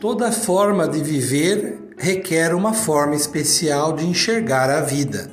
[0.00, 5.30] Toda forma de viver requer uma forma especial de enxergar a vida.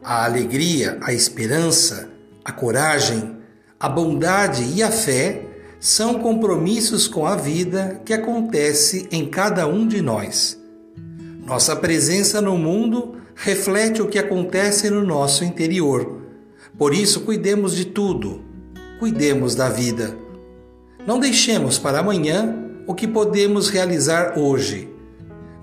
[0.00, 2.08] A alegria, a esperança,
[2.44, 3.36] a coragem,
[3.80, 5.44] a bondade e a fé
[5.80, 10.56] são compromissos com a vida que acontece em cada um de nós.
[11.44, 16.20] Nossa presença no mundo reflete o que acontece no nosso interior.
[16.78, 18.44] Por isso, cuidemos de tudo,
[19.00, 20.16] cuidemos da vida.
[21.04, 24.92] Não deixemos para amanhã o que podemos realizar hoje.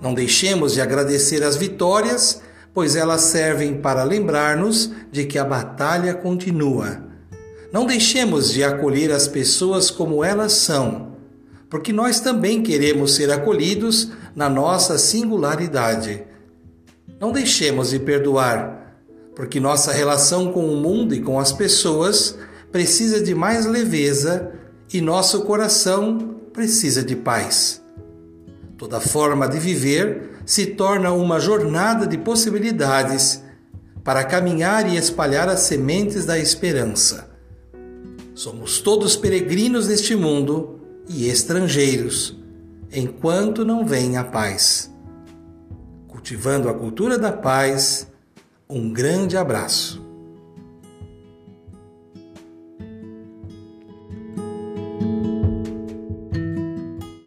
[0.00, 2.40] Não deixemos de agradecer as vitórias,
[2.72, 7.02] pois elas servem para lembrar-nos de que a batalha continua.
[7.70, 11.18] Não deixemos de acolher as pessoas como elas são,
[11.68, 16.24] porque nós também queremos ser acolhidos na nossa singularidade.
[17.20, 18.96] Não deixemos de perdoar,
[19.36, 22.38] porque nossa relação com o mundo e com as pessoas
[22.72, 24.50] precisa de mais leveza
[24.90, 27.80] e nosso coração precisa de paz.
[28.76, 33.40] Toda forma de viver se torna uma jornada de possibilidades
[34.02, 37.30] para caminhar e espalhar as sementes da esperança.
[38.34, 42.36] Somos todos peregrinos neste mundo e estrangeiros,
[42.92, 44.92] enquanto não vem a paz.
[46.08, 48.08] Cultivando a cultura da paz,
[48.68, 50.07] um grande abraço.